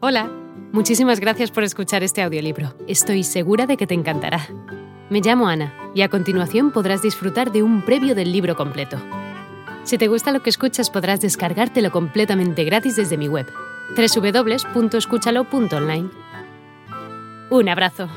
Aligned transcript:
Hola, 0.00 0.30
muchísimas 0.72 1.18
gracias 1.18 1.50
por 1.50 1.64
escuchar 1.64 2.04
este 2.04 2.22
audiolibro. 2.22 2.72
Estoy 2.86 3.24
segura 3.24 3.66
de 3.66 3.76
que 3.76 3.88
te 3.88 3.94
encantará. 3.94 4.46
Me 5.10 5.20
llamo 5.20 5.48
Ana 5.48 5.74
y 5.92 6.02
a 6.02 6.08
continuación 6.08 6.70
podrás 6.70 7.02
disfrutar 7.02 7.50
de 7.50 7.64
un 7.64 7.84
previo 7.84 8.14
del 8.14 8.30
libro 8.30 8.54
completo. 8.54 8.96
Si 9.82 9.98
te 9.98 10.06
gusta 10.06 10.30
lo 10.30 10.40
que 10.40 10.50
escuchas 10.50 10.88
podrás 10.88 11.20
descargártelo 11.20 11.90
completamente 11.90 12.62
gratis 12.62 12.94
desde 12.94 13.16
mi 13.16 13.26
web, 13.26 13.48
www.escúchalo.online. 13.96 16.10
Un 17.50 17.68
abrazo. 17.68 18.08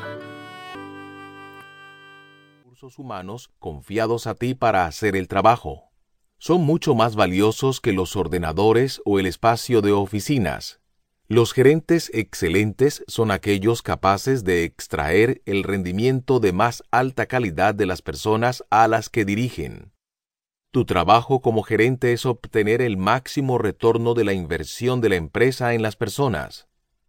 Recursos 2.59 2.99
humanos 2.99 3.49
confiados 3.57 4.27
a 4.27 4.35
ti 4.35 4.53
para 4.53 4.85
hacer 4.85 5.15
el 5.15 5.27
trabajo. 5.27 5.89
Son 6.37 6.61
mucho 6.61 6.93
más 6.93 7.15
valiosos 7.15 7.81
que 7.81 7.91
los 7.91 8.15
ordenadores 8.15 9.01
o 9.03 9.17
el 9.17 9.25
espacio 9.25 9.81
de 9.81 9.93
oficinas 9.93 10.80
los 11.31 11.53
gerentes 11.53 12.11
excelentes 12.13 13.05
son 13.07 13.31
aquellos 13.31 13.81
capaces 13.81 14.43
de 14.43 14.65
extraer 14.65 15.41
el 15.45 15.63
rendimiento 15.63 16.41
de 16.41 16.51
más 16.51 16.83
alta 16.91 17.25
calidad 17.25 17.73
de 17.73 17.85
las 17.85 18.01
personas 18.01 18.65
a 18.69 18.89
las 18.89 19.07
que 19.07 19.23
dirigen. 19.23 19.93
Tu 20.71 20.83
trabajo 20.83 21.39
como 21.39 21.63
gerente 21.63 22.11
es 22.11 22.25
obtener 22.25 22.81
el 22.81 22.97
máximo 22.97 23.57
retorno 23.57 24.13
de 24.13 24.25
la 24.25 24.33
inversión 24.33 24.99
de 24.99 25.07
la 25.07 25.15
empresa 25.15 25.73
en 25.73 25.81
las 25.81 25.95
personas, 25.95 26.67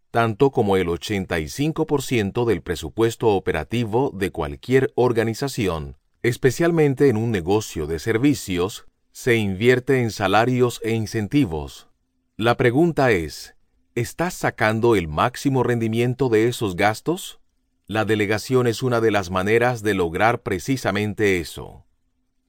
tanto 0.09 0.51
como 0.51 0.77
el 0.77 0.87
85% 0.87 2.45
del 2.45 2.61
presupuesto 2.61 3.27
operativo 3.27 4.09
de 4.15 4.31
cualquier 4.31 4.93
organización, 4.95 5.97
especialmente 6.21 7.09
en 7.09 7.17
un 7.17 7.29
negocio 7.29 7.87
de 7.87 7.99
servicios, 7.99 8.85
se 9.11 9.35
invierte 9.35 9.99
en 9.99 10.11
salarios 10.11 10.79
e 10.81 10.91
incentivos. 10.91 11.89
La 12.37 12.55
pregunta 12.55 13.11
es, 13.11 13.52
¿Estás 13.95 14.33
sacando 14.33 14.95
el 14.95 15.07
máximo 15.07 15.61
rendimiento 15.61 16.27
de 16.29 16.47
esos 16.47 16.75
gastos? 16.75 17.39
La 17.85 18.05
delegación 18.05 18.65
es 18.65 18.81
una 18.81 19.01
de 19.01 19.11
las 19.11 19.29
maneras 19.29 19.83
de 19.83 19.93
lograr 19.93 20.41
precisamente 20.41 21.39
eso. 21.39 21.85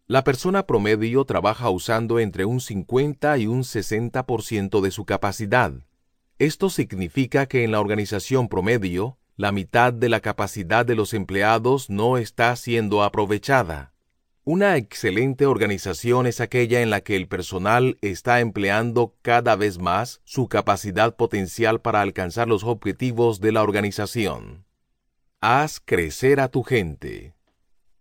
La 0.07 0.25
persona 0.25 0.67
promedio 0.67 1.27
trabaja 1.27 1.69
usando 1.69 2.19
entre 2.19 2.47
un 2.47 2.63
50 2.63 3.37
y 3.37 3.47
un 3.47 3.61
60% 3.61 4.81
de 4.81 4.91
su 4.91 5.05
capacidad. 5.05 5.75
Esto 6.39 6.71
significa 6.71 7.45
que 7.45 7.63
en 7.63 7.73
la 7.73 7.81
organización 7.81 8.49
promedio, 8.49 9.19
la 9.37 9.53
mitad 9.53 9.93
de 9.93 10.09
la 10.09 10.21
capacidad 10.21 10.87
de 10.87 10.95
los 10.95 11.13
empleados 11.13 11.91
no 11.91 12.17
está 12.17 12.57
siendo 12.57 13.03
aprovechada. 13.03 13.94
Una 14.47 14.77
excelente 14.77 15.47
organización 15.47 16.27
es 16.27 16.39
aquella 16.39 16.83
en 16.83 16.91
la 16.91 17.01
que 17.01 17.17
el 17.17 17.29
personal 17.29 17.97
está 18.03 18.41
empleando 18.41 19.17
cada 19.23 19.57
vez 19.57 19.79
más 19.79 20.21
su 20.25 20.49
capacidad 20.49 21.17
potencial 21.17 21.81
para 21.81 22.03
alcanzar 22.03 22.47
los 22.47 22.63
objetivos 22.63 23.41
de 23.41 23.53
la 23.53 23.63
organización. 23.63 24.67
Haz 25.41 25.81
crecer 25.83 26.41
a 26.41 26.49
tu 26.49 26.63
gente. 26.63 27.35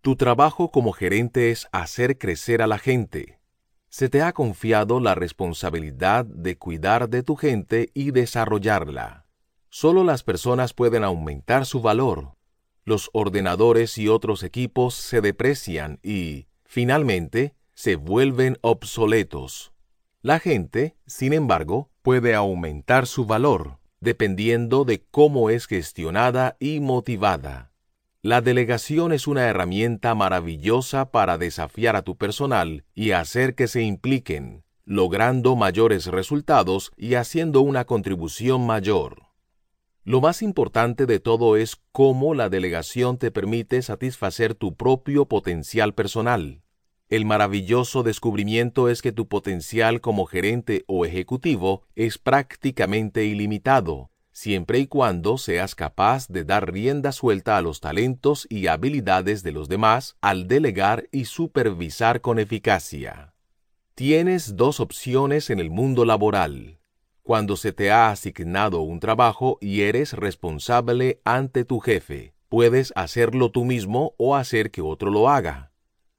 Tu 0.02 0.16
trabajo 0.16 0.70
como 0.70 0.92
gerente 0.92 1.50
es 1.50 1.66
hacer 1.72 2.18
crecer 2.18 2.60
a 2.60 2.66
la 2.66 2.78
gente. 2.78 3.40
Se 3.88 4.10
te 4.10 4.20
ha 4.20 4.34
confiado 4.34 5.00
la 5.00 5.14
responsabilidad 5.14 6.26
de 6.26 6.58
cuidar 6.58 7.08
de 7.08 7.22
tu 7.22 7.36
gente 7.36 7.88
y 7.94 8.10
desarrollarla. 8.10 9.24
Solo 9.70 10.04
las 10.04 10.22
personas 10.22 10.74
pueden 10.74 11.04
aumentar 11.04 11.64
su 11.64 11.80
valor, 11.80 12.34
los 12.84 13.10
ordenadores 13.12 13.98
y 13.98 14.08
otros 14.08 14.42
equipos 14.42 14.94
se 14.94 15.20
deprecian 15.20 15.98
y, 16.02 16.46
finalmente, 16.64 17.54
se 17.74 17.96
vuelven 17.96 18.58
obsoletos. 18.60 19.72
La 20.22 20.38
gente, 20.38 20.96
sin 21.06 21.32
embargo, 21.32 21.90
puede 22.02 22.34
aumentar 22.34 23.06
su 23.06 23.26
valor, 23.26 23.78
dependiendo 24.00 24.84
de 24.84 25.04
cómo 25.10 25.50
es 25.50 25.66
gestionada 25.66 26.56
y 26.60 26.80
motivada. 26.80 27.72
La 28.22 28.40
delegación 28.40 29.12
es 29.12 29.26
una 29.26 29.44
herramienta 29.44 30.14
maravillosa 30.14 31.10
para 31.10 31.36
desafiar 31.36 31.94
a 31.94 32.02
tu 32.02 32.16
personal 32.16 32.84
y 32.94 33.10
hacer 33.10 33.54
que 33.54 33.68
se 33.68 33.82
impliquen, 33.82 34.64
logrando 34.86 35.56
mayores 35.56 36.06
resultados 36.06 36.90
y 36.96 37.16
haciendo 37.16 37.60
una 37.60 37.84
contribución 37.84 38.66
mayor. 38.66 39.23
Lo 40.06 40.20
más 40.20 40.42
importante 40.42 41.06
de 41.06 41.18
todo 41.18 41.56
es 41.56 41.78
cómo 41.90 42.34
la 42.34 42.50
delegación 42.50 43.16
te 43.16 43.30
permite 43.30 43.80
satisfacer 43.80 44.54
tu 44.54 44.76
propio 44.76 45.24
potencial 45.24 45.94
personal. 45.94 46.60
El 47.08 47.24
maravilloso 47.24 48.02
descubrimiento 48.02 48.90
es 48.90 49.00
que 49.00 49.12
tu 49.12 49.28
potencial 49.28 50.02
como 50.02 50.26
gerente 50.26 50.84
o 50.88 51.06
ejecutivo 51.06 51.86
es 51.94 52.18
prácticamente 52.18 53.24
ilimitado, 53.24 54.10
siempre 54.30 54.78
y 54.78 54.88
cuando 54.88 55.38
seas 55.38 55.74
capaz 55.74 56.28
de 56.28 56.44
dar 56.44 56.70
rienda 56.70 57.10
suelta 57.10 57.56
a 57.56 57.62
los 57.62 57.80
talentos 57.80 58.46
y 58.50 58.66
habilidades 58.66 59.42
de 59.42 59.52
los 59.52 59.70
demás 59.70 60.16
al 60.20 60.48
delegar 60.48 61.08
y 61.12 61.24
supervisar 61.24 62.20
con 62.20 62.38
eficacia. 62.38 63.32
Tienes 63.94 64.56
dos 64.56 64.80
opciones 64.80 65.48
en 65.48 65.60
el 65.60 65.70
mundo 65.70 66.04
laboral 66.04 66.78
cuando 67.24 67.56
se 67.56 67.72
te 67.72 67.90
ha 67.90 68.10
asignado 68.10 68.82
un 68.82 69.00
trabajo 69.00 69.56
y 69.60 69.80
eres 69.80 70.12
responsable 70.12 71.20
ante 71.24 71.64
tu 71.64 71.80
jefe. 71.80 72.34
Puedes 72.50 72.92
hacerlo 72.94 73.50
tú 73.50 73.64
mismo 73.64 74.14
o 74.18 74.36
hacer 74.36 74.70
que 74.70 74.82
otro 74.82 75.10
lo 75.10 75.30
haga. 75.30 75.72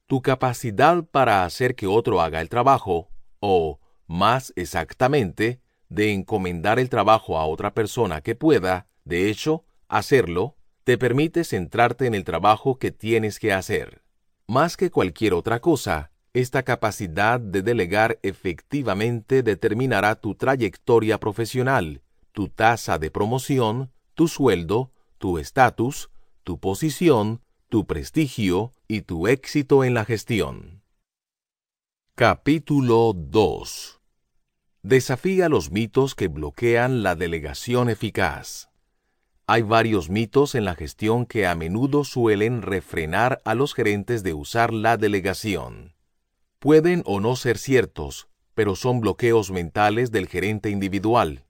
Tu 0.08 0.24
capacidad 0.24 1.04
para 1.04 1.46
hacer 1.46 1.76
que 1.76 1.86
otro 1.86 2.22
haga 2.22 2.42
el 2.42 2.50
trabajo, 2.50 3.10
o, 3.40 3.80
más 4.08 4.52
exactamente, 4.56 5.62
de 5.90 6.12
encomendar 6.12 6.80
el 6.80 6.90
trabajo 6.90 7.38
a 7.38 7.46
otra 7.46 7.76
persona 7.76 8.22
que 8.22 8.34
pueda, 8.34 8.88
de 9.04 9.30
hecho, 9.30 9.64
hacerlo, 9.88 10.58
te 10.84 10.98
permite 10.98 11.44
centrarte 11.44 12.08
en 12.08 12.16
el 12.16 12.24
trabajo 12.24 12.80
que 12.80 12.90
tienes 12.90 13.40
que 13.40 13.54
hacer. 13.54 14.02
Más 14.48 14.76
que 14.76 14.90
cualquier 14.90 15.36
otra 15.36 15.60
cosa, 15.60 16.12
esta 16.36 16.64
capacidad 16.64 17.40
de 17.40 17.62
delegar 17.62 18.20
efectivamente 18.22 19.42
determinará 19.42 20.16
tu 20.16 20.36
trayectoria 20.36 21.18
profesional, 21.18 22.02
tu 22.34 22.50
tasa 22.50 23.00
de 23.00 23.10
promoción, 23.10 23.94
tu 24.16 24.28
sueldo, 24.28 24.92
tu 25.18 25.38
estatus, 25.38 26.10
tu 26.44 26.60
posición, 26.60 27.42
tu 27.70 27.88
prestigio 27.88 28.74
y 28.90 29.04
tu 29.04 29.28
éxito 29.28 29.86
en 29.86 29.94
la 29.94 30.04
gestión. 30.04 30.84
Capítulo 32.16 33.14
2 33.16 34.02
Desafía 34.84 35.48
los 35.48 35.72
mitos 35.72 36.16
que 36.16 36.28
bloquean 36.28 37.02
la 37.02 37.16
delegación 37.16 37.90
eficaz. 37.90 38.70
Hay 39.48 39.62
varios 39.62 40.10
mitos 40.10 40.54
en 40.54 40.66
la 40.66 40.76
gestión 40.76 41.26
que 41.26 41.48
a 41.48 41.56
menudo 41.56 42.04
suelen 42.04 42.62
refrenar 42.62 43.42
a 43.46 43.56
los 43.56 43.74
gerentes 43.74 44.22
de 44.22 44.34
usar 44.34 44.74
la 44.74 44.98
delegación. 44.98 45.95
Pueden 46.66 47.04
o 47.06 47.20
no 47.20 47.36
ser 47.36 47.60
ciertos, 47.60 48.28
pero 48.56 48.76
son 48.76 49.00
bloqueos 49.00 49.52
mentales 49.52 50.10
del 50.10 50.28
gerente 50.28 50.72
individual. 50.72 51.46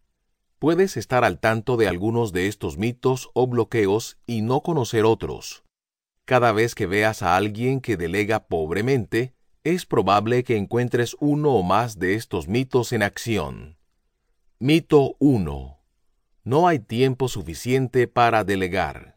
Puedes 0.59 0.97
estar 0.97 1.23
al 1.23 1.39
tanto 1.39 1.77
de 1.77 1.87
algunos 1.87 2.33
de 2.33 2.47
estos 2.47 2.77
mitos 2.77 3.29
o 3.33 3.47
bloqueos 3.47 4.17
y 4.27 4.41
no 4.41 4.59
conocer 4.59 5.05
otros. 5.05 5.63
Cada 6.25 6.51
vez 6.51 6.75
que 6.75 6.85
veas 6.85 7.23
a 7.23 7.37
alguien 7.37 7.79
que 7.79 7.95
delega 7.95 8.47
pobremente, 8.47 9.33
es 9.63 9.85
probable 9.85 10.43
que 10.43 10.57
encuentres 10.57 11.15
uno 11.21 11.53
o 11.53 11.63
más 11.63 11.97
de 11.97 12.15
estos 12.15 12.49
mitos 12.49 12.91
en 12.91 13.01
acción. 13.01 13.77
Mito 14.59 15.15
1. 15.19 15.79
No 16.43 16.67
hay 16.67 16.79
tiempo 16.79 17.29
suficiente 17.29 18.09
para 18.09 18.43
delegar. 18.43 19.14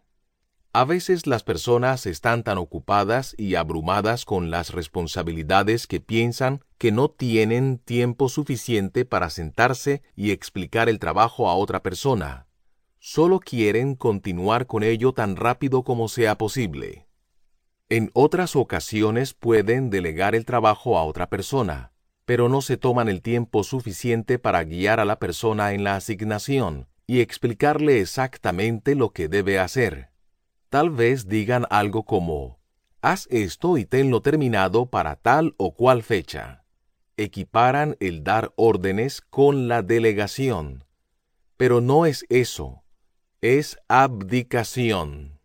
A 0.79 0.85
veces 0.85 1.27
las 1.27 1.43
personas 1.43 2.07
están 2.07 2.45
tan 2.45 2.57
ocupadas 2.57 3.35
y 3.37 3.57
abrumadas 3.57 4.25
con 4.25 4.53
las 4.53 4.71
responsabilidades 4.71 5.89
que 5.89 5.99
piensan 5.99 6.63
que 6.79 6.93
no 6.93 7.11
tienen 7.11 7.79
tiempo 7.79 8.29
suficiente 8.29 9.05
para 9.05 9.29
sentarse 9.29 10.03
y 10.15 10.31
explicar 10.31 10.89
el 10.89 11.01
trabajo 11.01 11.49
a 11.49 11.57
otra 11.57 11.83
persona. 11.83 12.47
Solo 13.01 13.41
quieren 13.41 13.97
continuar 13.97 14.69
con 14.69 14.85
ello 14.85 15.13
tan 15.13 15.35
rápido 15.35 15.83
como 15.83 16.07
sea 16.07 16.39
posible. 16.39 17.09
En 17.89 18.13
otras 18.13 18.55
ocasiones 18.55 19.35
pueden 19.35 19.91
delegar 19.91 20.37
el 20.37 20.45
trabajo 20.45 20.97
a 20.97 21.03
otra 21.03 21.29
persona, 21.29 21.91
pero 22.25 22.49
no 22.49 22.63
se 22.63 22.77
toman 22.77 23.09
el 23.09 23.21
tiempo 23.21 23.65
suficiente 23.65 24.39
para 24.39 24.63
guiar 24.63 25.01
a 25.01 25.05
la 25.05 25.19
persona 25.19 25.73
en 25.73 25.83
la 25.83 25.97
asignación 25.97 26.87
y 27.05 27.19
explicarle 27.19 28.01
exactamente 28.01 28.95
lo 28.95 29.11
que 29.11 29.27
debe 29.27 29.59
hacer 29.59 30.17
tal 30.69 30.91
vez 30.91 31.29
digan 31.29 31.67
algo 31.71 32.05
como, 32.05 32.59
haz 33.01 33.27
esto 33.31 33.79
y 33.79 33.85
tenlo 33.85 34.21
terminado 34.21 34.87
para 34.87 35.17
tal 35.17 35.55
o 35.57 35.75
cual 35.75 36.03
fecha. 36.03 36.65
Equiparan 37.17 37.97
el 38.01 38.23
dar 38.23 38.53
órdenes 38.57 39.21
con 39.21 39.67
la 39.67 39.83
delegación. 39.83 40.85
Pero 41.57 41.81
no 41.81 42.07
es 42.07 42.25
eso, 42.29 42.85
es 43.41 43.79
abdicación. 43.89 45.41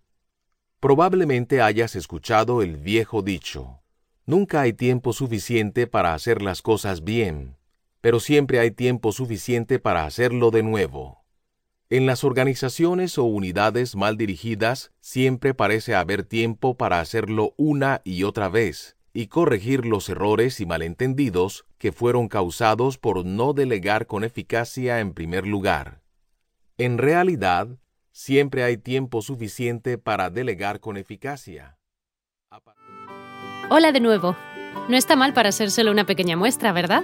Probablemente 0.79 1.61
hayas 1.61 1.95
escuchado 1.95 2.61
el 2.61 2.77
viejo 2.77 3.21
dicho, 3.21 3.81
nunca 4.25 4.61
hay 4.61 4.73
tiempo 4.73 5.13
suficiente 5.13 5.87
para 5.87 6.13
hacer 6.13 6.41
las 6.41 6.61
cosas 6.61 7.03
bien, 7.03 7.57
pero 8.01 8.19
siempre 8.19 8.59
hay 8.59 8.71
tiempo 8.71 9.11
suficiente 9.11 9.79
para 9.79 10.05
hacerlo 10.05 10.51
de 10.51 10.61
nuevo. 10.61 11.22
En 11.93 12.07
las 12.07 12.23
organizaciones 12.23 13.19
o 13.19 13.23
unidades 13.25 13.95
mal 13.95 14.17
dirigidas 14.17 14.91
siempre 14.99 15.53
parece 15.53 15.93
haber 15.93 16.23
tiempo 16.23 16.75
para 16.75 16.99
hacerlo 16.99 17.53
una 17.55 18.01
y 18.03 18.23
otra 18.23 18.49
vez 18.49 18.97
y 19.13 19.27
corregir 19.27 19.85
los 19.85 20.09
errores 20.09 20.59
y 20.59 20.65
malentendidos 20.65 21.65
que 21.77 21.91
fueron 21.91 22.29
causados 22.29 22.97
por 22.97 23.23
no 23.27 23.53
delegar 23.53 24.07
con 24.07 24.23
eficacia 24.23 25.01
en 25.01 25.13
primer 25.13 25.45
lugar. 25.45 26.01
En 26.79 26.97
realidad, 26.97 27.67
siempre 28.11 28.63
hay 28.63 28.77
tiempo 28.77 29.21
suficiente 29.21 29.99
para 29.99 30.31
delegar 30.31 30.79
con 30.79 30.97
eficacia. 30.97 31.77
Hola 33.69 33.91
de 33.91 33.99
nuevo. 33.99 34.35
No 34.89 34.97
está 34.97 35.15
mal 35.15 35.33
para 35.35 35.51
ser 35.51 35.69
solo 35.69 35.91
una 35.91 36.07
pequeña 36.07 36.37
muestra, 36.37 36.71
¿verdad? 36.71 37.03